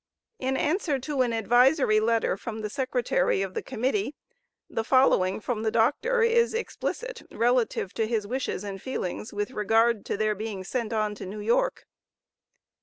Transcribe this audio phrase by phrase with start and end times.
[0.39, 4.15] In answer to an advisory letter from the secretary of the Committee
[4.67, 10.03] the following from the Doctor is explicit, relative to his wishes and feelings with regard
[10.05, 11.85] to their being sent on to New York.